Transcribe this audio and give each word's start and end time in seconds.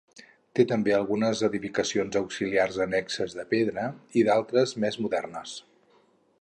Té 0.59 0.63
també 0.69 0.95
algunes 0.99 1.43
edificacions 1.47 2.17
auxiliars 2.23 2.81
annexes 2.87 3.37
de 3.41 3.47
pedra 3.55 3.87
i 4.23 4.27
d'altres 4.31 4.77
més 4.87 5.01
modernes. 5.07 5.57